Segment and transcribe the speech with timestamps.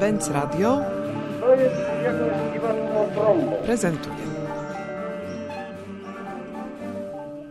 [0.00, 0.80] Benz Radio
[1.40, 3.56] To jest jakąś dziwaczną trąbą.
[3.64, 4.16] prezentuje.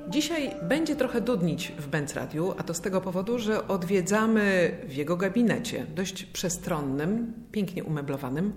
[0.09, 4.93] Dzisiaj będzie trochę dudnić w Benz Radiu, a to z tego powodu, że odwiedzamy w
[4.93, 8.53] jego gabinecie, dość przestronnym, pięknie umeblowanym,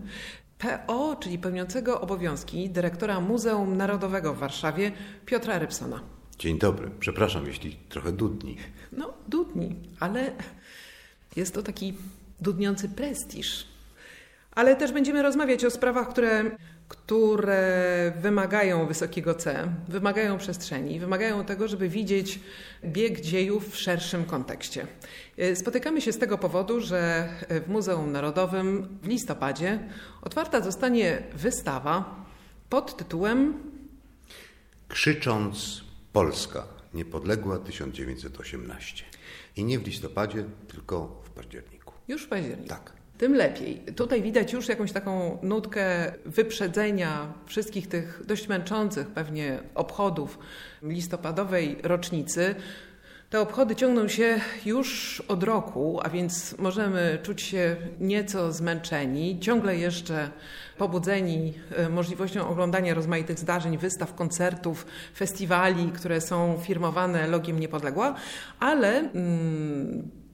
[0.59, 4.93] PO, czyli pełniącego obowiązki dyrektora Muzeum Narodowego w Warszawie,
[5.27, 6.01] Piotra Rybsona.
[6.39, 6.91] Dzień dobry.
[7.01, 8.57] Przepraszam, jeśli trochę dudni.
[8.93, 10.33] No, dudni, ale
[11.37, 11.95] jest to taki
[12.41, 13.76] dudniący prestiż.
[14.57, 16.45] Ale też będziemy rozmawiać o sprawach, które,
[16.89, 22.41] które wymagają wysokiego C, wymagają przestrzeni, wymagają tego, żeby widzieć
[22.85, 24.87] bieg dziejów w szerszym kontekście.
[25.39, 27.29] E, Spotykamy się z tego powodu, że
[27.67, 29.79] w Muzeum Narodowym w listopadzie
[30.23, 32.25] otwarta zostanie wystawa
[32.71, 33.55] pod tytułem
[34.89, 39.05] Krzycząc Polska, niepodległa 1918.
[39.57, 41.93] I nie w listopadzie, tylko w październiku.
[42.09, 42.69] Już w październiku.
[42.69, 42.96] Tak.
[43.19, 43.83] Tym lepiej.
[43.97, 50.39] Tutaj widać już jakąś taką nutkę wyprzedzenia wszystkich tych dość męczących pewnie obchodów
[50.83, 52.55] listopadowej rocznicy.
[53.31, 59.77] Te obchody ciągną się już od roku, a więc możemy czuć się nieco zmęczeni, ciągle
[59.77, 60.31] jeszcze
[60.79, 64.87] pobudzeni e, możliwością oglądania rozmaitych zdarzeń, wystaw, koncertów,
[65.17, 68.15] festiwali, które są firmowane logiem Niepodległa,
[68.61, 70.26] ale mm,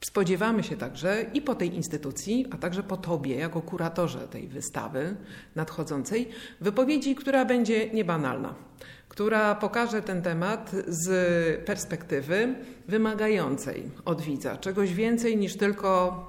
[0.00, 5.16] Spodziewamy się także i po tej instytucji, a także po Tobie, jako kuratorze tej wystawy
[5.54, 6.28] nadchodzącej,
[6.60, 8.54] wypowiedzi, która będzie niebanalna,
[9.08, 12.54] która pokaże ten temat z perspektywy
[12.88, 16.24] wymagającej od widza czegoś więcej niż tylko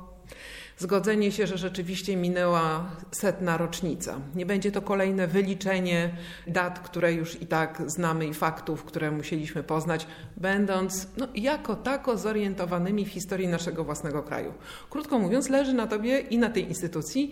[0.79, 4.19] zgodzenie się, że rzeczywiście minęła setna rocznica.
[4.35, 9.63] Nie będzie to kolejne wyliczenie dat, które już i tak znamy i faktów, które musieliśmy
[9.63, 10.07] poznać,
[10.37, 14.53] będąc no, jako tako zorientowanymi w historii naszego własnego kraju.
[14.89, 17.31] Krótko mówiąc, leży na Tobie i na tej instytucji,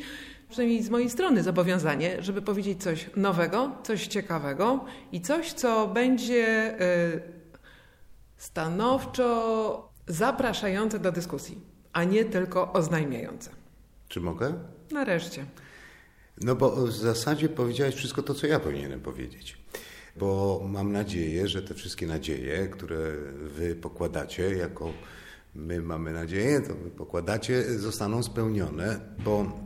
[0.49, 6.75] przynajmniej z mojej strony, zobowiązanie, żeby powiedzieć coś nowego, coś ciekawego i coś, co będzie
[6.81, 7.21] y,
[8.37, 13.49] stanowczo zapraszające do dyskusji a nie tylko oznajmiające.
[14.07, 14.53] Czy mogę?
[14.91, 15.45] Nareszcie.
[16.41, 19.57] No bo w zasadzie powiedziałeś wszystko to, co ja powinienem powiedzieć.
[20.15, 22.97] Bo mam nadzieję, że te wszystkie nadzieje, które
[23.33, 24.93] wy pokładacie, jako
[25.55, 29.59] my mamy nadzieję, to wy pokładacie, zostaną spełnione, bo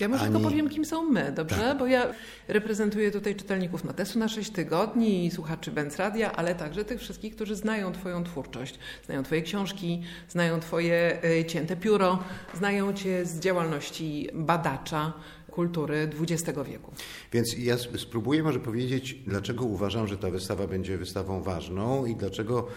[0.00, 1.76] Ja może Ani- tylko powiem, kim są my, dobrze?
[1.78, 2.06] Bo ja
[2.48, 7.34] reprezentuję tutaj czytelników Notesu na 6 tygodni i słuchaczy Benz Radia, ale także tych wszystkich,
[7.36, 12.18] którzy znają Twoją twórczość, znają Twoje książki, znają Twoje y, cięte pióro,
[12.54, 15.12] znają Cię z działalności badacza
[15.50, 16.92] kultury XX wieku.
[17.32, 22.16] Więc ja sp- spróbuję może powiedzieć, dlaczego uważam, że ta wystawa będzie wystawą ważną i
[22.16, 22.68] dlaczego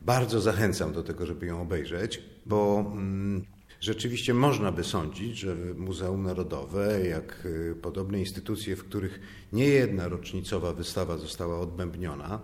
[0.00, 3.44] bardzo zachęcam do tego, żeby ją obejrzeć, bo mm,
[3.80, 9.20] rzeczywiście można by sądzić, że Muzeum Narodowe, jak y, podobne instytucje, w których
[9.52, 12.40] nie jedna rocznicowa wystawa została odbębniona,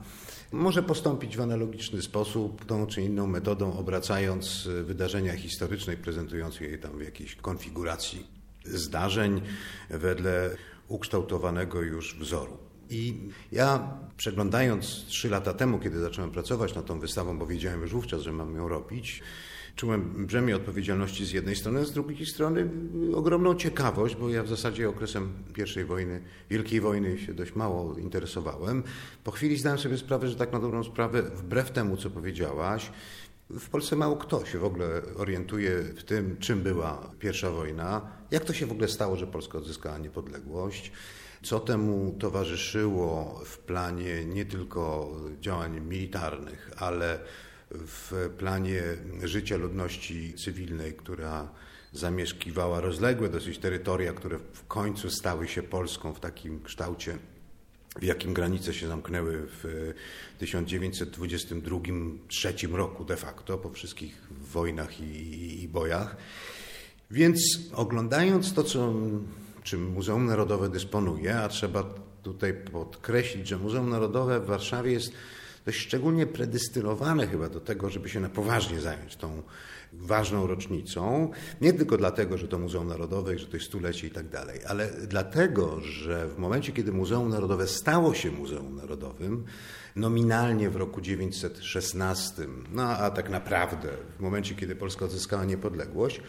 [0.52, 6.78] może postąpić w analogiczny sposób, tą czy inną metodą, obracając y, wydarzenia historyczne prezentując je
[6.78, 8.26] tam w jakiejś konfiguracji
[8.64, 9.40] zdarzeń
[9.90, 10.56] wedle
[10.88, 12.58] ukształtowanego już wzoru.
[12.90, 13.14] I
[13.52, 18.22] ja przeglądając trzy lata temu, kiedy zacząłem pracować nad tą wystawą, bo wiedziałem już wówczas,
[18.22, 19.22] że mam ją robić,
[19.76, 22.70] czułem brzemię odpowiedzialności z jednej strony, z drugiej strony
[23.14, 25.32] ogromną ciekawość, bo ja w zasadzie okresem
[25.80, 28.82] I wojny, Wielkiej Wojny się dość mało interesowałem.
[29.24, 32.90] Po chwili zdałem sobie sprawę, że tak na dobrą sprawę, wbrew temu, co powiedziałaś,
[33.50, 38.44] w Polsce mało kto się w ogóle orientuje w tym, czym była pierwsza wojna, jak
[38.44, 40.92] to się w ogóle stało, że Polska odzyskała niepodległość,
[41.42, 45.10] co temu towarzyszyło w planie nie tylko
[45.40, 47.18] działań militarnych, ale
[47.70, 48.82] w planie
[49.22, 51.48] życia ludności cywilnej, która
[51.92, 57.18] zamieszkiwała rozległe dosyć terytoria, które w końcu stały się Polską w takim kształcie,
[58.00, 59.92] w jakim granice się zamknęły w
[60.40, 66.16] 1922-1923 roku de facto, po wszystkich wojnach i, i, bojach.
[67.10, 67.40] Więc
[67.72, 68.94] oglądając to, co,
[69.62, 75.12] czym Muzeum Narodowe dysponuje, a trzeba tutaj podkreślić, że Muzeum Narodowe w Warszawie jest
[75.66, 79.42] dość szczególnie predestynowane chyba do tego, żeby się na poważnie zająć tą
[79.92, 81.30] ważną rocznicą.
[81.60, 84.90] Nie tylko dlatego, że to Muzeum Narodowe że to jest stulecie i tak dalej, ale
[84.90, 89.44] dlatego, że w momencie, kiedy Muzeum Narodowe stało się Muzeum Narodowym,
[89.96, 92.42] nominalnie w roku 916,
[92.72, 93.88] no a tak naprawdę
[94.18, 96.20] w momencie, kiedy Polska odzyskała niepodległość,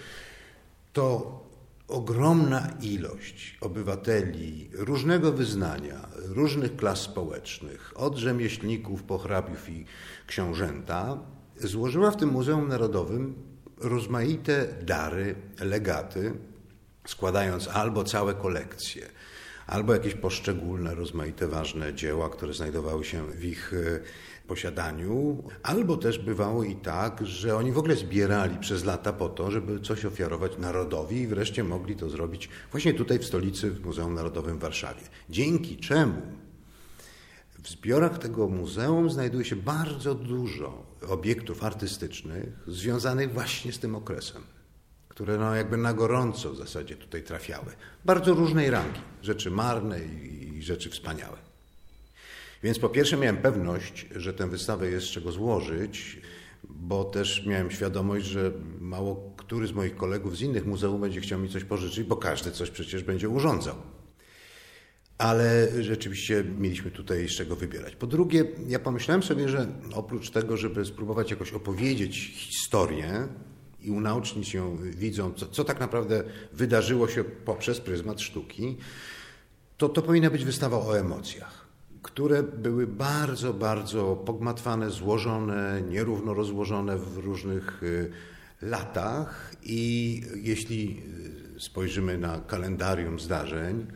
[0.94, 1.47] to
[1.88, 9.86] ogromna ilość obywateli różnego wyznania, różnych klas społecznych, od rzemieślników po hrabiów i
[10.28, 11.20] książęta,
[11.58, 13.36] złożyła w tym Muzeum Narodowym
[13.78, 16.34] rozmaite dary, legaty,
[17.08, 19.06] składając albo całe kolekcje,
[19.68, 24.00] albo jakieś poszczególne, rozmaite, ważne dzieła, które znajdowały się w ich e,
[24.48, 29.52] posiadaniu, albo też bywało i tak, że oni w ogóle zbierali przez lata po to,
[29.52, 34.14] żeby coś ofiarować narodowi i wreszcie mogli to zrobić właśnie tutaj w stolicy, w Muzeum
[34.14, 35.02] Narodowym w Warszawie.
[35.30, 36.22] Dzięki czemu
[37.64, 44.44] w zbiorach tego muzeum znajduje się bardzo dużo obiektów artystycznych związanych właśnie z tym okresem,
[45.10, 47.72] które no jakby na gorąco w zasadzie tutaj trafiały.
[48.06, 51.47] Bardzo różnej rangi, rzeczy marne i rzeczy wspaniałe.
[52.64, 56.22] Więc po pierwsze miałem pewność, że tę wystawę jest z czego złożyć,
[56.64, 61.40] bo też miałem świadomość, że mało który z moich kolegów z innych muzeów będzie chciał
[61.40, 63.76] mi coś pożyczyć, bo każdy coś przecież będzie urządzał.
[65.18, 67.96] Ale rzeczywiście mieliśmy tutaj z czego wybierać.
[67.96, 73.28] Po drugie, ja pomyślałem sobie, że oprócz tego, żeby spróbować jakoś opowiedzieć historię
[73.82, 76.24] i unaucznić ją widzom, co, co tak naprawdę
[76.54, 78.78] wydarzyło się poprzez pryzmat sztuki,
[79.78, 81.57] to to powinna być wystawa o emocjach
[82.02, 88.12] które były bardzo, bardzo pogmatwane, złożone, nierówno rozłożone w różnych y,
[88.62, 89.56] latach.
[89.64, 91.04] I jeśli
[91.56, 93.88] y, spojrzymy na kalendarium zdarzeń,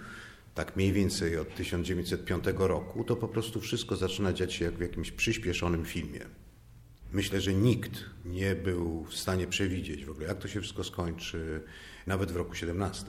[0.56, 4.82] tak mniej więcej od 1905 roku, to po prostu wszystko zaczyna dziać się jak w
[4.82, 6.20] jakimś przyspieszonym filmie.
[7.14, 7.92] Myślę, że nikt
[8.26, 11.62] nie był w stanie przewidzieć w ogóle, jak to się wszystko skończy,
[12.08, 13.06] nawet w roku 17.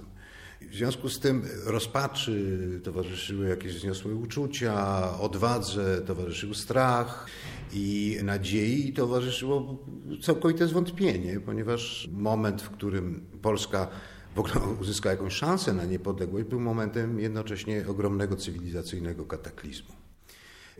[0.70, 7.26] W związku z tym rozpaczy towarzyszyły jakieś wzniosłe uczucia, odwadze towarzyszył strach
[7.72, 9.78] i nadziei towarzyszyło
[10.22, 13.88] całkowite zwątpienie, ponieważ moment, w którym Polska
[14.34, 19.92] w ogóle uzyskała jakąś szansę na niepodległość, był momentem jednocześnie ogromnego cywilizacyjnego kataklizmu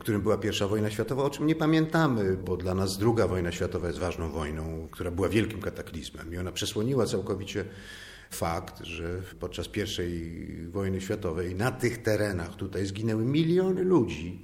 [0.03, 3.87] którym była pierwsza wojna światowa, o czym nie pamiętamy, bo dla nas druga wojna światowa
[3.87, 7.65] jest ważną wojną, która była wielkim kataklizmem i ona przesłoniła całkowicie
[8.33, 9.69] fakt, że podczas
[9.99, 14.41] I wojny światowej na tych terenach tutaj zginęły miliony ludzi.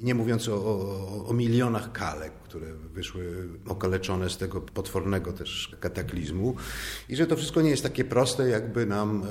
[0.00, 6.56] Nie mówiąc o, o, o, milionach kalek, które wyszły okaleczone z tego potwornego też kataklizmu,
[7.08, 9.22] i że to wszystko nie jest takie proste, jakby nam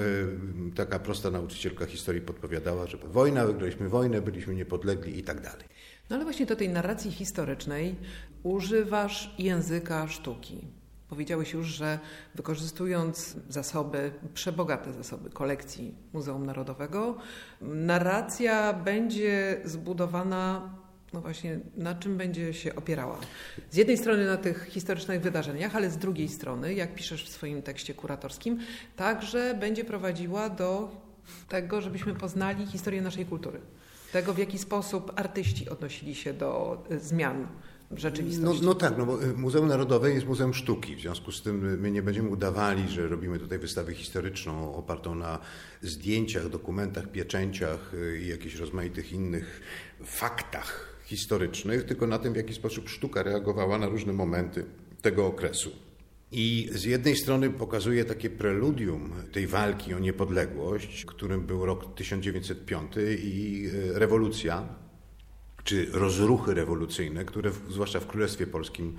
[0.71, 5.65] y, taka prosta nauczycielka historii podpowiadała, że wojna, wygraliśmy wojnę, byliśmy niepodlegli i tak dalej.
[6.09, 7.95] No ale właśnie do tej narracji historycznej
[8.43, 10.78] używasz języka sztuki.
[11.09, 11.99] Powiedziałeś już, że
[12.35, 17.17] wykorzystując zasoby, przebogate zasoby kolekcji Muzeum Narodowego,
[17.61, 20.69] narracja będzie zbudowana
[21.13, 23.17] no właśnie, na czym będzie się opierała?
[23.71, 27.61] Z jednej strony na tych historycznych wydarzeniach, ale z drugiej strony, jak piszesz w swoim
[27.61, 28.59] tekście kuratorskim,
[28.95, 30.91] także będzie prowadziła do
[31.47, 33.59] tego, żebyśmy poznali historię naszej kultury.
[34.11, 37.47] Tego, w jaki sposób artyści odnosili się do zmian
[37.91, 38.61] rzeczywistości.
[38.61, 41.65] No, no tak, no bo y, Muzeum Narodowe jest Muzeum Sztuki, w związku z tym
[41.73, 45.39] y, my nie będziemy udawali, że robimy tutaj wystawę historyczną opartą na
[45.81, 49.61] zdjęciach, dokumentach, pieczęciach y, i jakichś rozmaitych innych
[50.03, 54.65] faktach historycznych, tylko na tym, w jaki sposób sztuka reagowała na różne momenty
[55.01, 55.71] tego okresu.
[56.31, 62.91] I z jednej strony pokazuje takie preludium tej walki o niepodległość, którym był rok 1905
[63.23, 64.75] i rewolucja,
[65.69, 68.95] czy rozruchy rewolucyjne, które zwłaszcza w Królestwie Polskim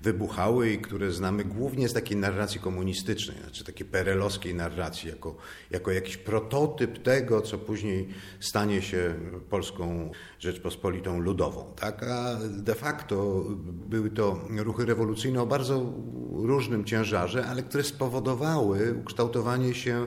[0.00, 5.36] wybuchały i które znamy głównie z takiej narracji komunistycznej, znaczy takiej perelowskiej narracji, jako,
[5.70, 8.08] jako jakiś prototyp tego, co później
[8.40, 9.14] stanie się
[9.50, 11.72] Polską Rzeczpospolitą Ludową.
[11.76, 12.02] Tak?
[12.02, 13.44] A de facto
[13.88, 15.92] były to ruchy rewolucyjne o bardzo
[16.32, 20.06] różnym ciężarze, ale które spowodowały ukształtowanie się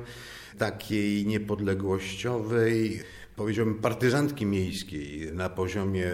[0.57, 2.99] takiej niepodległościowej,
[3.35, 6.11] powiedziałbym, partyzantki miejskiej na poziomie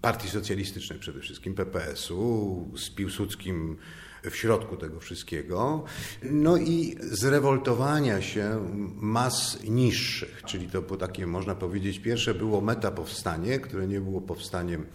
[0.00, 3.76] partii socjalistycznej przede wszystkim, PPS-u, z Piłsudskim
[4.22, 5.84] w środku tego wszystkiego,
[6.22, 12.90] no i zrewoltowania się mas niższych, czyli to było takie, można powiedzieć, pierwsze było meta
[12.90, 14.86] powstanie, które nie było powstaniem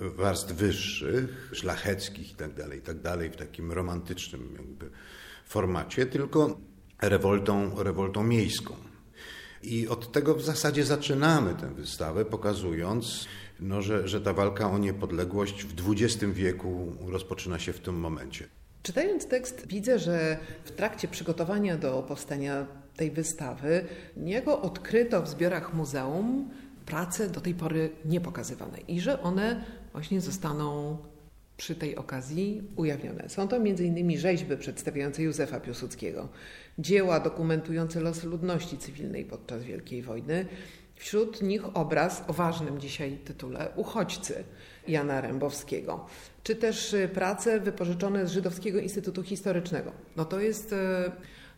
[0.00, 4.90] warstw wyższych, szlacheckich itd., tak itd., tak w takim romantycznym jakby
[5.46, 6.58] formacie, tylko
[7.02, 8.93] rewoltą, rewoltą miejską.
[9.64, 13.26] I od tego w zasadzie zaczynamy tę wystawę, pokazując,
[13.60, 18.48] no, że, że ta walka o niepodległość w XX wieku rozpoczyna się w tym momencie.
[18.82, 22.66] Czytając tekst, widzę, że w trakcie przygotowania do powstania
[22.96, 23.84] tej wystawy
[24.16, 26.50] niejako odkryto w zbiorach muzeum
[26.86, 30.98] prace do tej pory niepokazywane i że one właśnie zostaną
[31.56, 33.28] przy tej okazji ujawnione.
[33.28, 34.18] Są to m.in.
[34.18, 36.28] rzeźby przedstawiające Józefa Piłsudskiego,
[36.78, 40.46] dzieła dokumentujące losy ludności cywilnej podczas Wielkiej Wojny,
[40.94, 44.44] wśród nich obraz o ważnym dzisiaj tytule Uchodźcy
[44.88, 46.06] Jana Rębowskiego,
[46.42, 49.92] czy też y, prace wypożyczone z Żydowskiego Instytutu Historycznego.
[50.16, 50.76] No to jest y,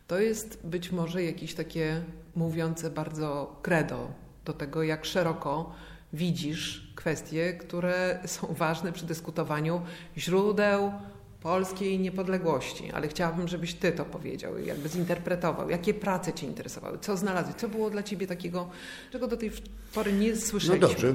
[0.07, 2.03] to jest być może jakieś takie
[2.35, 4.11] mówiące bardzo credo
[4.45, 5.73] do tego, jak szeroko
[6.17, 9.83] widzisz kwestie, które są ważne przy dyskutowaniu
[10.19, 10.93] źródeł
[11.43, 12.91] polskiej niepodległości.
[12.93, 15.71] Ale chciałabym, żebyś ty to powiedział, jakby zinterpretował.
[15.71, 16.99] Jakie prace cię interesowały?
[16.99, 17.57] Co znalazłeś?
[17.57, 18.71] Co było dla ciebie takiego,
[19.13, 19.51] czego do tej
[19.95, 20.89] pory nie słyszeliśmy?
[20.89, 21.15] No dobrze.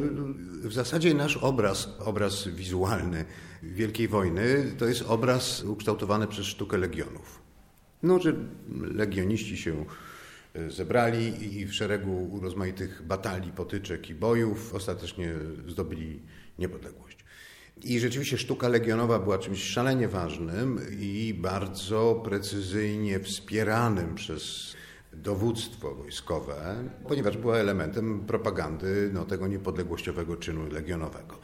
[0.69, 3.25] W zasadzie nasz obraz, obraz wizualny
[3.63, 7.41] Wielkiej Wojny, to jest obraz ukształtowany przez sztukę legionów.
[8.03, 8.33] No, że
[8.81, 9.85] legioniści się
[10.67, 15.33] zebrali i w szeregu rozmaitych batalii, potyczek i bojów ostatecznie
[15.67, 16.19] zdobyli
[16.59, 17.17] niepodległość.
[17.83, 24.75] I rzeczywiście sztuka legionowa była czymś szalenie ważnym i bardzo precyzyjnie wspieranym przez
[25.13, 31.39] dowództwo wojskowe, ponieważ była elementem propagandy no, tego niepodległościowego czynu legionowego.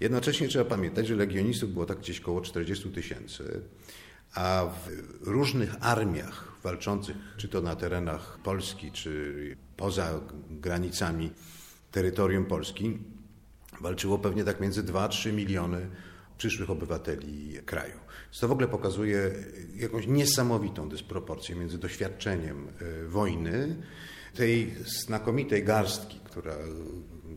[0.00, 3.60] Jednocześnie trzeba pamiętać, że legionistów było tak gdzieś około 40 tysięcy,
[4.34, 10.20] a w różnych armiach walczących, czy to na terenach Polski, czy poza
[10.50, 11.30] granicami
[11.90, 12.98] terytorium Polski,
[13.80, 15.88] walczyło pewnie tak między 2-3 miliony
[16.38, 17.94] przyszłych obywateli kraju.
[18.40, 19.30] To w ogóle pokazuje
[19.76, 23.76] jakąś niesamowitą dysproporcję między doświadczeniem e, wojny,
[24.34, 26.54] tej znakomitej garstki, która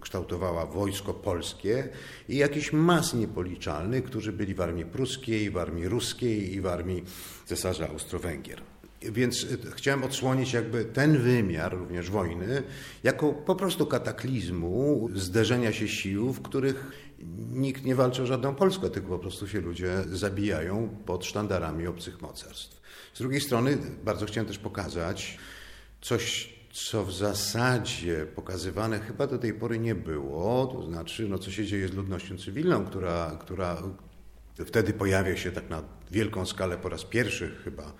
[0.01, 1.89] kształtowała wojsko polskie
[2.29, 7.03] i jakichś mas niepoliczalnych, którzy byli w armii pruskiej, w armii ruskiej i w armii
[7.45, 8.61] cesarza Austro-Węgier.
[9.01, 12.63] Więc e, chciałem odsłonić jakby ten wymiar również wojny
[13.03, 16.91] jako po prostu kataklizmu, zderzenia się sił, w których
[17.51, 22.21] nikt nie walczy o żadną Polskę, tylko po prostu się ludzie zabijają pod sztandarami obcych
[22.21, 22.81] mocarstw.
[23.13, 25.37] Z drugiej strony bardzo chciałem też pokazać
[26.01, 31.51] coś, co w zasadzie pokazywane chyba do tej pory nie było, to znaczy no, co
[31.51, 33.81] się dzieje z ludnością cywilną, która, która
[34.65, 37.93] wtedy pojawia się tak na wielką skalę po raz pierwszy chyba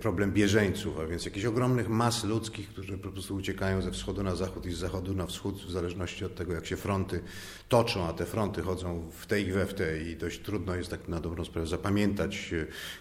[0.00, 4.34] problem bieżeńców, a więc jakichś ogromnych mas ludzkich, którzy po prostu uciekają ze wschodu na
[4.34, 7.20] zachód i z zachodu na wschód, w zależności od tego, jak się fronty
[7.68, 10.90] toczą, a te fronty chodzą w tej i we w tej i dość trudno jest
[10.90, 12.54] tak na dobrą sprawę zapamiętać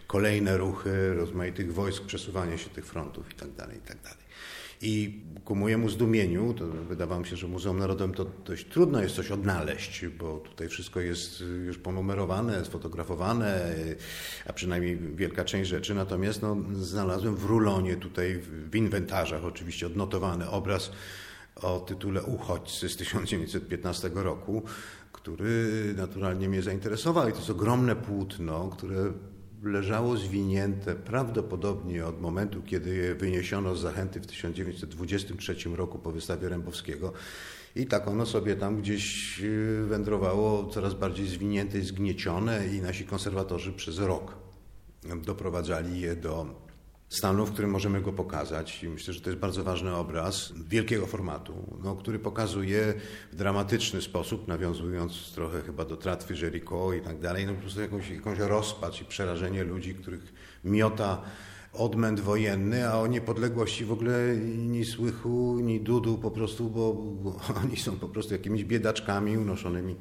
[0.08, 3.54] kolejne ruchy rozmaitych wojsk, przesuwanie się tych frontów itd.
[3.58, 4.27] Tak itd.
[4.82, 9.16] I ku mojemu zdumieniu, to wydawało mi się, że Muzeum Narodowym to dość trudno jest
[9.16, 13.76] coś odnaleźć, bo tutaj wszystko jest już ponumerowane, sfotografowane,
[14.46, 15.96] a przynajmniej wielka część rzeczy.
[15.96, 20.92] Natomiast no, znalazłem w rulonie tutaj, w inwentarzach oczywiście odnotowany obraz
[21.56, 24.64] o tytule Uchodźcy z 1915 roku,
[25.12, 27.30] który naturalnie mnie zainteresował.
[27.30, 29.14] I to jest ogromne płótno, które
[29.64, 36.50] leżało zwinięte prawdopodobnie od momentu, kiedy je wyniesiono z zachęty w 1923 roku po wystawie
[36.50, 37.14] Rębowskiego.
[37.76, 43.06] I tak ono sobie tam gdzieś y, wędrowało coraz bardziej zwinięte i zgniecione i nasi
[43.06, 44.38] konserwatorzy przez rok
[45.26, 46.67] doprowadzali je do
[47.10, 48.84] stanu, w którym możemy go pokazać.
[48.84, 52.94] I myślę, że to jest bardzo ważny obraz wielkiego formatu, no, który pokazuje
[53.32, 57.82] w dramatyczny sposób, nawiązując trochę chyba do tratwy Jericho i tak dalej, no po prostu
[57.82, 60.34] jakąś, jakąś rozpacz i przerażenie ludzi, których
[60.64, 61.22] miota
[61.74, 67.40] odmęt wojenny, a o niepodległości w ogóle ni słychu, ni dudu po prostu, bo, bo
[67.64, 69.96] oni są po prostu jakimiś biedaczkami unoszonymi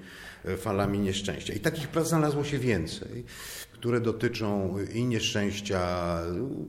[0.57, 1.55] falami nieszczęścia.
[1.55, 3.25] I takich prac znalazło się więcej
[3.79, 6.19] które dotyczą i nieszczęścia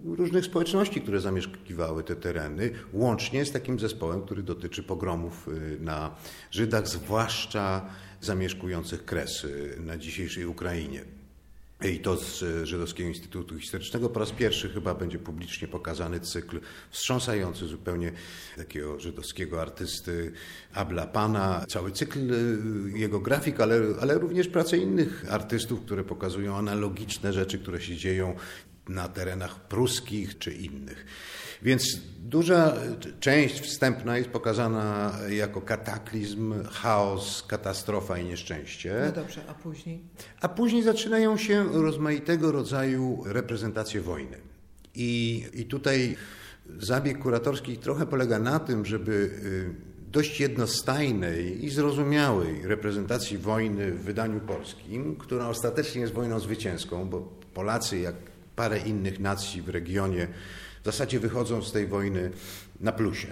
[0.03, 6.15] różnych społeczności, które zamieszkiwały te tereny, łącznie z takim zespołem, który dotyczy pogromów y, na
[6.51, 7.89] Żydach, zwłaszcza
[8.21, 11.16] zamieszkujących Kresy na dzisiejszej Ukrainie.
[11.85, 17.65] I to z Żydowskiego Instytutu Historycznego po raz pierwszy chyba będzie publicznie pokazany cykl wstrząsający
[17.67, 18.11] zupełnie
[18.55, 20.31] takiego żydowskiego artysty
[20.73, 21.65] Abla Pana.
[21.69, 22.19] Cały cykl
[22.93, 27.95] y, jego grafik, ale, ale również prace innych artystów, które pokazują analogiczne rzeczy, które się
[27.95, 28.35] dzieją
[28.89, 31.05] na terenach pruskich czy innych.
[31.61, 32.73] Więc duża
[33.19, 38.95] część wstępna jest pokazana jako kataklizm, chaos, katastrofa i nieszczęście.
[39.05, 40.01] No dobrze, a później?
[40.41, 44.37] A później zaczynają się rozmaitego rodzaju reprezentacje wojny.
[44.95, 46.15] I, i tutaj
[46.79, 54.03] zabieg kuratorski trochę polega na tym, żeby y, dość jednostajnej i zrozumiałej reprezentacji wojny w
[54.03, 58.15] wydaniu polskim, która ostatecznie jest wojną zwycięską, bo Polacy, jak
[58.57, 60.27] parę innych nacji w regionie,
[60.81, 62.31] w zasadzie wychodzą z tej wojny
[62.79, 63.27] na plusie.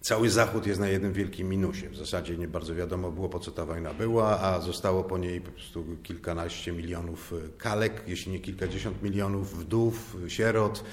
[0.00, 1.88] Cały Zachód jest na jednym wielkim minusie.
[1.88, 5.40] W zasadzie nie bardzo wiadomo było, po co ta wojna była, a zostało po niej
[5.40, 10.84] po prostu kilkanaście milionów kalek, jeśli nie kilkadziesiąt milionów wdów, sierot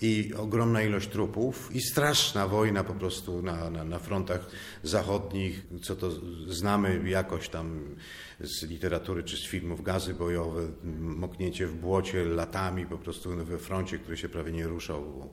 [0.00, 4.40] i ogromna ilość trupów i straszna wojna po prostu na, na, na frontach
[4.82, 6.10] zachodnich, co to
[6.48, 7.96] znamy jakoś tam
[8.40, 10.62] z literatury czy z filmów, gazy bojowe,
[10.98, 15.30] moknięcie w błocie latami po prostu we froncie, który się prawie nie ruszał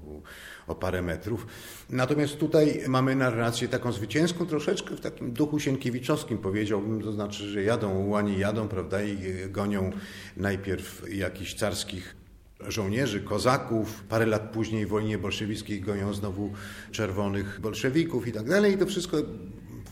[0.67, 1.48] o, parę metrów.
[1.89, 7.63] Natomiast tutaj mamy narrację taką zwycięską troszeczkę w takim duchu sienkiewiczowskim powiedziałbym, to znaczy, że
[7.63, 9.17] jadą ułani, jadą, prawda, i
[9.50, 9.91] gonią
[10.38, 12.22] najpierw jakichś carskich
[12.67, 14.03] żołnierzy, kozaków.
[14.03, 16.51] Parę lat później w wojnie bolszewickiej goją znowu
[16.91, 18.74] czerwonych bolszewików i tak dalej.
[18.74, 19.17] I to wszystko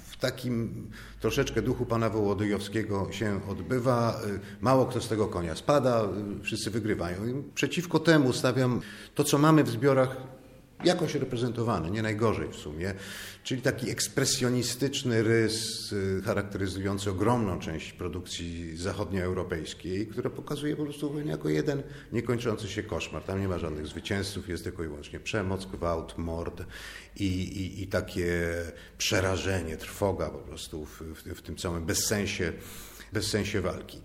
[0.10, 0.88] w takim
[1.20, 4.22] troszeczkę duchu pana Wołodyjowskiego się odbywa.
[4.62, 6.08] Mało kto z tego konia spada,
[6.42, 7.28] wszyscy wygrywają.
[7.28, 8.82] I przeciwko temu stawiam
[9.16, 10.18] to, co mamy w zbiorach
[10.84, 12.94] jakoś reprezentowany, nie najgorzej w sumie,
[13.44, 21.32] czyli taki ekspresjonistyczny rys y, charakteryzujący ogromną część produkcji zachodnioeuropejskiej, która pokazuje po prostu wojnę
[21.32, 23.24] jako jeden niekończący się koszmar.
[23.24, 26.64] Tam nie ma żadnych zwycięzców, jest tylko i wyłącznie przemoc, gwałt, mord
[27.16, 28.54] i, i, i takie
[28.98, 32.54] przerażenie, trwoga po prostu w, w, w tym całym bezsensie,
[33.14, 34.02] bezsensie walki.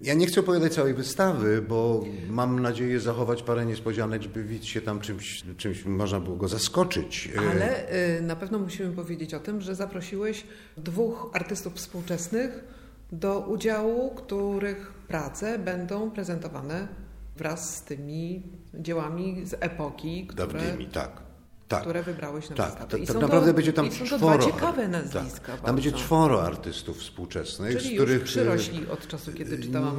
[0.00, 4.80] Ja nie chcę opowiadać całej wystawy, bo mam nadzieję zachować parę niespodzianek, żeby widz się
[4.80, 7.30] tam czymś, czymś można było go zaskoczyć.
[7.50, 10.44] Ale y, na pewno musimy powiedzieć o tym, że zaprosiłeś
[10.76, 12.64] dwóch artystów współczesnych
[13.12, 16.88] do udziału, których prace będą prezentowane
[17.36, 18.42] wraz z tymi
[18.74, 20.46] dziełami z epoki, które...
[20.46, 21.27] Dawnymi, tak
[21.68, 21.80] tak.
[21.80, 22.98] które wybrałeś na tak, wystawę.
[22.98, 24.38] Tak, tak naprawdę to, będzie tam i są czworo.
[24.38, 25.52] To dwa ciekawe nazwiska.
[25.52, 28.20] Tak, tam będzie czworo artystów współczesnych, Czyli z których.
[28.20, 29.96] Już przyrośli od czasu, kiedy czytałam.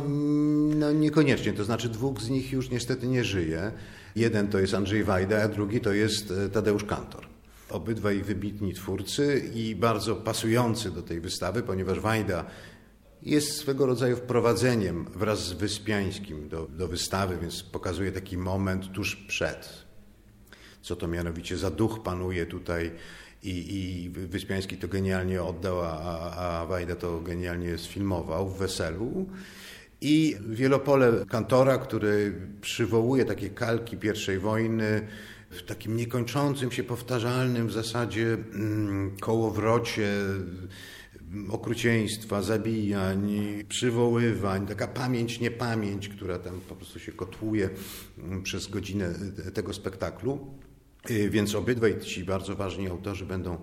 [0.79, 3.71] No niekoniecznie, to znaczy dwóch z nich już niestety nie żyje.
[4.15, 7.25] Jeden to jest Andrzej Wajda, a drugi to jest e, Tadeusz Kantor.
[7.69, 12.45] Obydwaj wybitni twórcy i bardzo pasujący do tej wystawy, ponieważ Wajda
[13.21, 19.15] jest swego rodzaju wprowadzeniem wraz z Wyspiańskim do, do wystawy, więc pokazuje taki moment tuż
[19.15, 19.88] przed
[20.81, 22.91] co to mianowicie za duch panuje tutaj
[23.43, 29.25] i, i Wyspiański to genialnie oddał, a, a Wajda to genialnie sfilmował w Weselu.
[30.01, 35.07] I wielopole kantora, który przywołuje takie kalki pierwszej wojny
[35.49, 40.13] w takim niekończącym się powtarzalnym w zasadzie mm, kołowrocie
[41.49, 43.31] okrucieństwa, zabijań,
[43.69, 47.69] przywoływań, taka pamięć, niepamięć, która tam po prostu się kotłuje
[48.17, 49.13] mm, przez godzinę
[49.53, 50.53] tego spektaklu.
[51.11, 53.57] Y, więc obydwaj ci bardzo ważni autorzy będą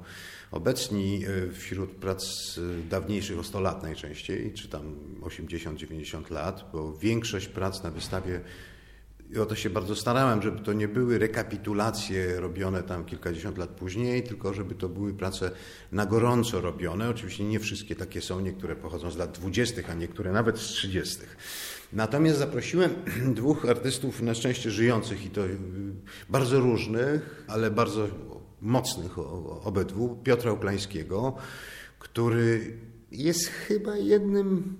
[0.50, 2.24] obecni y, wśród prac
[2.58, 8.40] y, dawniejszych o 100 lat najczęściej, czy tam 80-90 lat, bo większość prac na wystawie
[9.30, 13.70] i o to się bardzo starałem, żeby to nie były rekapitulacje robione tam kilkadziesiąt lat
[13.70, 15.50] później, tylko żeby to były prace
[15.92, 17.10] na gorąco robione.
[17.10, 21.36] Oczywiście nie wszystkie takie są, niektóre pochodzą z lat dwudziestych, a niektóre nawet z trzydziestych.
[21.92, 22.90] Natomiast zaprosiłem
[23.34, 25.56] dwóch artystów na szczęście żyjących i to y,
[26.28, 28.08] bardzo różnych, ale bardzo
[28.60, 29.18] mocnych
[29.64, 30.16] obydwu.
[30.24, 31.36] Piotra Uklańskiego,
[31.98, 32.78] który
[33.10, 34.76] jest chyba jednym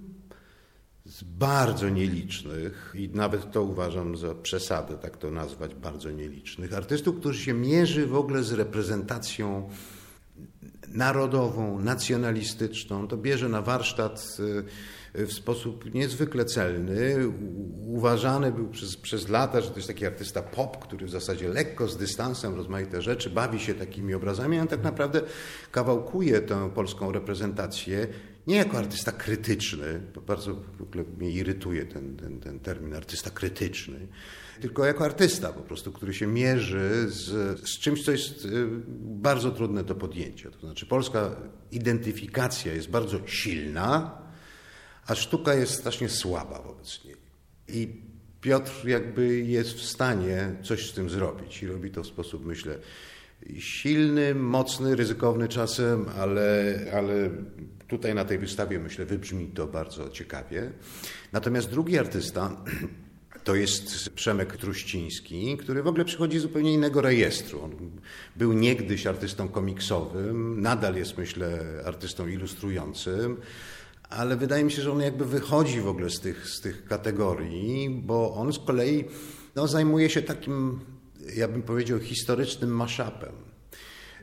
[1.17, 7.21] z bardzo nielicznych, i nawet to uważam za przesadę, tak to nazwać, bardzo nielicznych artystów,
[7.21, 9.69] którzy się mierzy w ogóle z reprezentacją
[10.89, 13.09] narodową, nacjonalistyczną.
[13.09, 14.65] To bierze na warsztat y,
[15.17, 17.17] w sposób niezwykle celny.
[17.87, 21.89] Uważany był przez, przez lata, że to jest taki artysta pop, który w zasadzie lekko,
[21.89, 25.21] z dystansem rozmaite rzeczy, bawi się takimi obrazami, a tak naprawdę
[25.73, 28.07] kawałkuje tę polską reprezentację
[28.47, 33.31] nie jako artysta krytyczny, bo bardzo w ogóle mnie irytuje ten, ten, ten termin artysta
[33.31, 34.09] krytyczny,
[34.61, 38.67] tylko jako artysta po prostu, który się mierzy z, z czymś, co jest y,
[38.99, 40.51] bardzo trudne do podjęcia.
[40.51, 41.31] To znaczy polska
[41.73, 44.19] identyfikacja jest bardzo silna,
[45.07, 47.17] a sztuka jest strasznie słaba wobec niej.
[47.69, 47.89] I
[48.41, 52.79] Piotr jakby jest w stanie coś z tym zrobić i robi to w sposób, myślę,
[53.59, 57.31] silny, mocny, ryzykowny czasem, ale, ale
[57.89, 60.71] tutaj na tej wystawie, myślę, wybrzmi to bardzo ciekawie.
[61.33, 62.57] Natomiast drugi artysta
[63.45, 67.65] to jest Przemek Truściński, który w ogóle przychodzi z zupełnie innego rejestru.
[67.65, 67.73] On
[68.37, 73.37] był niegdyś artystą komiksowym, nadal jest, myślę, artystą ilustrującym
[74.11, 77.91] ale wydaje mi się, że on jakby wychodzi w ogóle z tych, z tych kategorii,
[77.91, 79.05] bo on z kolei
[79.57, 80.81] no, zajmuje się takim,
[81.37, 83.33] ja bym powiedział, historycznym maszapem.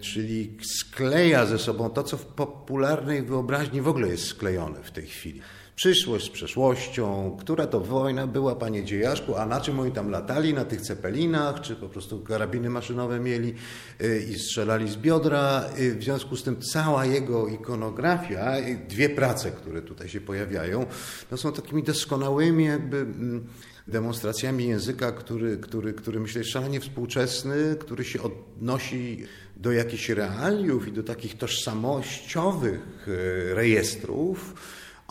[0.02, 5.08] Czyli skleja ze sobą to, co w popularnej wyobraźni w ogóle jest sklejone w tej
[5.08, 5.42] chwili.
[5.76, 10.54] Przyszłość z przeszłością, która to wojna była, panie dziejaszku, a na czym oni tam latali?
[10.54, 13.54] Na tych cepelinach, czy po prostu karabiny maszynowe mieli
[14.02, 15.70] y, i strzelali z biodra.
[15.80, 18.54] Y, w związku z tym cała jego ikonografia,
[18.90, 20.86] dwie prace, które tutaj się pojawiają,
[21.32, 23.48] no są takimi doskonałymi jakby mm,
[23.88, 29.24] demonstracjami języka, który, który, który myślę jest szalenie współczesny, który się odnosi
[29.58, 33.08] do jakichś realiów i do takich tożsamościowych
[33.54, 34.54] rejestrów.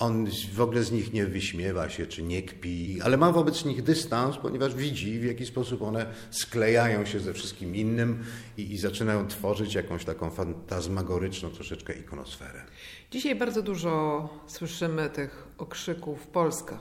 [0.03, 3.83] On w ogóle z nich nie wyśmiewa się czy nie kpi, ale ma wobec nich
[3.83, 8.25] dystans, ponieważ widzi, w jaki sposób one sklejają się ze wszystkim innym
[8.57, 12.62] i, i zaczynają tworzyć jakąś taką fantazmagoryczną troszeczkę ikonosferę.
[13.11, 16.79] Dzisiaj bardzo dużo słyszymy tych okrzyków Polska.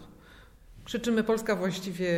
[0.85, 2.11] Krzyczymy Polska właściwie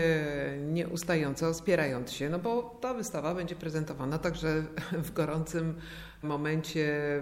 [0.71, 4.63] nieustająco, spierając się, no bo ta wystawa będzie prezentowana także
[5.07, 5.75] w gorącym
[6.21, 7.21] momencie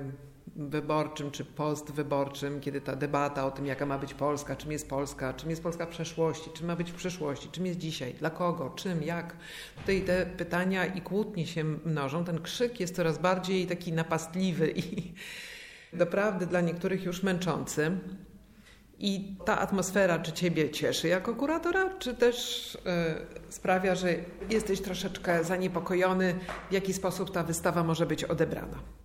[0.56, 5.34] wyborczym czy postwyborczym, kiedy ta debata o tym, jaka ma być Polska, czym jest Polska,
[5.34, 8.70] czym jest Polska w przeszłości, czym ma być w przyszłości, czym jest dzisiaj, dla kogo,
[8.70, 9.36] czym, jak.
[9.78, 12.24] Tutaj te pytania i kłótnie się mnożą.
[12.24, 15.14] Ten krzyk jest coraz bardziej taki napastliwy i
[15.94, 17.92] doprawdy dla niektórych już męczący.
[19.00, 22.80] I ta atmosfera, czy ciebie cieszy jako kuratora, czy też y,
[23.50, 24.16] sprawia, że
[24.50, 26.36] jesteś troszeczkę zaniepokojony,
[26.70, 29.01] w jaki sposób ta wystawa może być odebrana?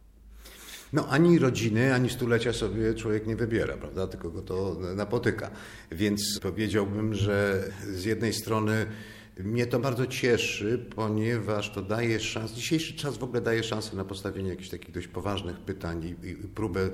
[0.92, 4.06] No ani rodziny, ani stulecia sobie człowiek nie wybiera, prawda?
[4.06, 5.50] Tylko go to napotyka.
[5.92, 8.86] Więc powiedziałbym, że z jednej strony
[9.38, 14.04] mnie to bardzo cieszy, ponieważ to daje szansę, dzisiejszy czas w ogóle daje szansę na
[14.04, 16.90] postawienie jakichś takich dość poważnych pytań i, i próbę e,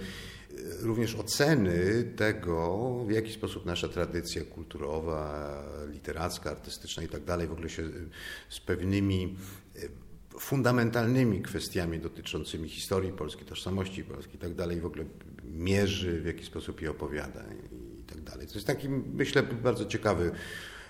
[0.80, 7.52] również oceny tego, w jaki sposób nasza tradycja kulturowa, literacka, artystyczna i tak dalej w
[7.52, 7.82] ogóle się
[8.48, 9.36] z pewnymi
[9.76, 15.04] e, fundamentalnymi kwestiami dotyczącymi historii polskiej, tożsamości polskiej i tak dalej, w ogóle
[15.44, 17.44] mierzy, w jaki sposób je opowiada
[18.00, 18.46] i tak dalej.
[18.46, 20.30] To jest taki, myślę, bardzo ciekawy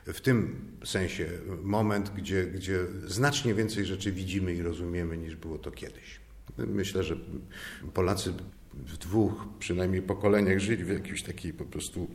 [0.07, 1.29] w tym sensie
[1.63, 6.21] moment, gdzie, gdzie znacznie więcej rzeczy widzimy i rozumiemy niż było to kiedyś.
[6.59, 7.17] Myślę, że
[7.95, 8.33] Polacy
[8.75, 12.11] w dwóch przynajmniej pokoleniach żyli w jakiejś takiej po prostu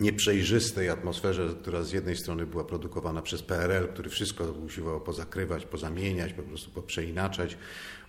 [0.00, 6.32] nieprzejrzystej atmosferze, która z jednej strony była produkowana przez PRL, który wszystko usiłował pozakrywać, pozamieniać,
[6.32, 7.58] po prostu poprzeinaczać,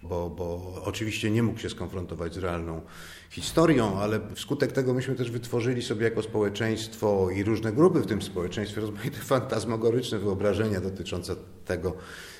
[0.03, 2.81] bo, bo oczywiście nie mógł się skonfrontować z realną
[3.29, 8.21] historią, ale wskutek tego myśmy też wytworzyli sobie jako społeczeństwo i różne grupy w tym
[8.21, 11.97] społeczeństwie rozmaite fantazmagoryczne wyobrażenia dotyczące tego,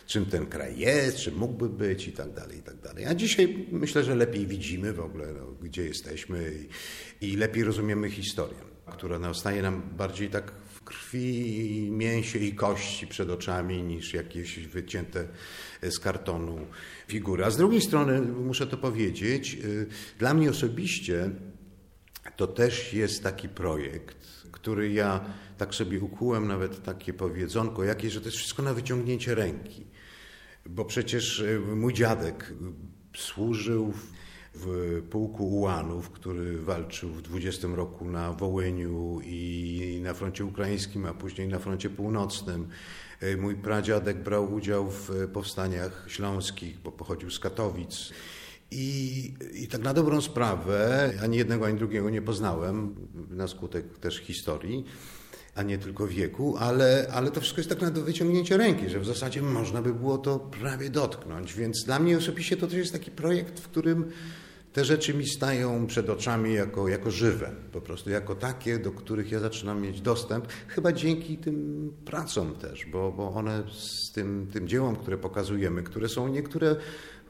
[0.08, 3.06] czym ten kraj jest, czym mógłby być i tak dalej, i tak dalej.
[3.06, 6.52] A dzisiaj myślę, że lepiej widzimy w ogóle, no, gdzie jesteśmy
[7.22, 13.08] i, i lepiej rozumiemy historię która nastaje nam bardziej tak w krwi, mięsie i kości
[13.08, 15.28] przed oczami niż jakieś wycięte
[15.90, 16.68] z kartonu
[17.08, 17.46] figury.
[17.46, 19.88] A z drugiej strony, muszę to powiedzieć, y,
[20.20, 21.30] dla mnie osobiście
[22.36, 24.18] to też jest taki projekt,
[24.52, 25.26] który ja
[25.58, 29.88] tak sobie ukułem, nawet takie powiedzonko jakieś, że to jest wszystko na wyciągnięcie ręki.
[30.66, 32.54] Bo przecież y, mój dziadek
[33.16, 34.27] służył w
[35.10, 41.48] pułku ułanów, który walczył w 20 roku na Wołyniu i na froncie ukraińskim, a później
[41.48, 42.68] na froncie północnym.
[43.22, 48.12] E, mój pradziadek brał udział w powstaniach śląskich, bo pochodził z Katowic.
[48.72, 52.96] I, I tak na dobrą sprawę, ani jednego, ani drugiego nie poznałem,
[53.30, 54.86] na skutek też historii,
[55.56, 59.00] a nie tylko wieku, ale, ale to wszystko jest tak na do wyciągnięcia ręki, że
[59.00, 61.54] w zasadzie można by było to prawie dotknąć.
[61.54, 64.12] Więc dla mnie osobiście to też jest taki projekt, w którym
[64.78, 69.32] te rzeczy mi stają przed oczami jako, jako żywe, po prostu jako takie, do których
[69.32, 74.68] ja zaczynam mieć dostęp, chyba dzięki tym pracom też, bo, bo one z tym, tym
[74.68, 76.76] dziełom, które pokazujemy, które są niektóre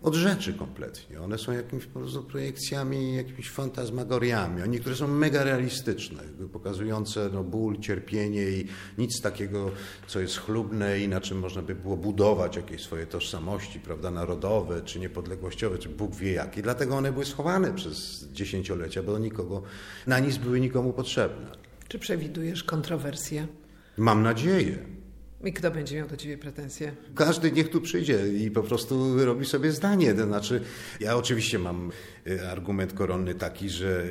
[0.02, 1.22] od rzeczy kompletnie.
[1.22, 4.62] One są jakimiś po prostu projekcjami, jakimiś fantazmagoriami.
[4.62, 9.72] One niektóre są mega realistyczne, pokazujące no, ból, cierpienie i nic takiego,
[10.08, 14.82] co jest chlubne i na czym można by było budować jakieś swoje tożsamości, prawda, narodowe,
[14.82, 16.62] czy niepodległościowe, czy Bóg wie jakie.
[16.62, 19.64] Dlatego one były schowane przez dziesięciolecia, bo nikogo,
[20.08, 21.52] na nic były nikomu potrzebne.
[21.88, 23.48] Czy przewidujesz kontrowersje?
[23.98, 24.78] Mam nadzieję.
[25.44, 26.92] I kto będzie miał do ciebie pretensje?
[27.16, 30.14] Każdy niech tu przyjdzie i po prostu robi sobie zdanie.
[30.14, 30.62] To znaczy,
[31.00, 31.92] ja oczywiście mam
[32.28, 34.06] y, argument koronny taki, że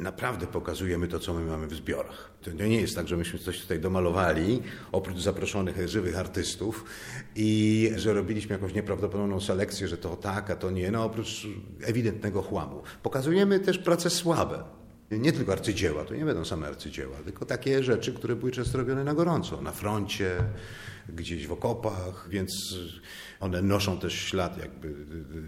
[0.00, 2.30] naprawdę pokazujemy to, co my mamy w zbiorach.
[2.42, 6.84] To nie jest tak, że myśmy coś tutaj domalowali, oprócz zaproszonych żywych artystów
[7.36, 11.46] i że robiliśmy jakąś nieprawdopodobną selekcję, że to tak, a to nie, no oprócz
[11.82, 12.82] ewidentnego chłamu.
[13.02, 14.64] Pokazujemy też prace słabe
[15.18, 19.04] nie tylko arcydzieła, to nie będą same arcydzieła, tylko takie rzeczy, które były często robione
[19.04, 20.36] na gorąco, na froncie,
[21.08, 22.74] gdzieś w okopach, więc
[23.40, 24.94] one noszą też ślad jakby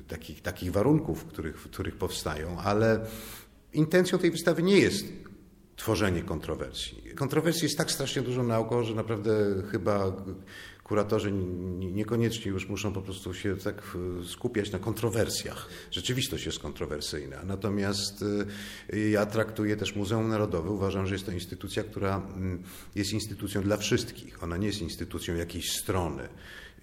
[0.08, 3.06] takich, takich warunków, w których, w których powstają, ale
[3.72, 5.06] intencją tej wystawy nie jest
[5.76, 7.02] tworzenie kontrowersji.
[7.14, 9.32] Kontrowersji jest tak strasznie dużo naokoło, że naprawdę
[9.70, 10.12] chyba
[10.84, 11.32] kuratorzy
[11.92, 15.68] niekoniecznie już muszą po prostu się tak skupiać na kontrowersjach.
[15.90, 17.36] Rzeczywistość jest kontrowersyjna.
[17.44, 18.24] Natomiast
[19.10, 22.62] ja traktuję też Muzeum Narodowe, uważam, że jest to instytucja, która mm,
[22.94, 24.42] jest instytucją dla wszystkich.
[24.42, 26.28] Ona nie jest instytucją jakiejś strony.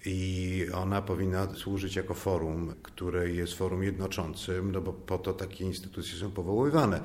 [0.06, 5.64] I ona powinna służyć jako forum, które jest forum jednoczącym, no bo po to takie
[5.64, 7.00] instytucje są powoływane.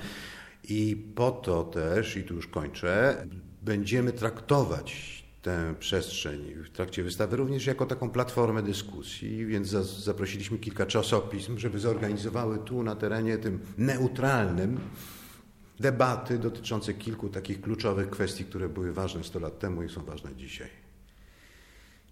[0.64, 3.26] I po to też, i tu już kończę,
[3.62, 9.68] będziemy traktować tę przestrzeń w trakcie wystawy również jako taką platformę dyskusji, więc
[10.04, 14.80] zaprosiliśmy kilka czasopism, żeby zorganizowały tu na terenie tym neutralnym
[15.80, 20.36] debaty dotyczące kilku takich kluczowych kwestii, które były ważne 100 lat temu i są ważne
[20.36, 20.70] dzisiaj.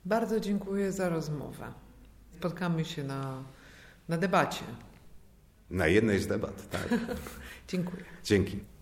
[0.05, 1.73] Bardzo dziękuję za rozmowę.
[2.35, 3.43] Spotkamy się na,
[4.09, 4.65] na debacie.
[5.69, 6.89] Na jednej z debat, tak.
[7.71, 8.03] dziękuję.
[8.23, 8.74] Dzięki.